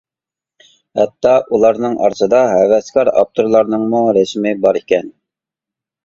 [0.99, 5.13] ھەتتا ئۇلارنىڭ ئارىسىدا ھەۋەسكار ئاپتورلارنىڭمۇ رەسىمى بار ئىكەن.